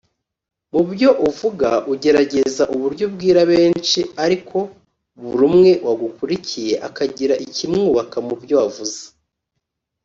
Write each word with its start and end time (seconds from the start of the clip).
Mu 0.73 0.81
byo 0.91 1.09
uvuga 1.27 1.69
ugerageza 1.93 2.63
uburyo 2.75 3.03
ubwira 3.09 3.41
benshi 3.51 3.99
ariko 4.23 4.57
buri 5.21 5.43
umwe 5.49 5.71
wagukurikiye 5.85 6.73
akagira 6.87 7.33
ibimwubaka 7.45 8.17
mubyo 8.27 8.53
wavuze 8.61 8.99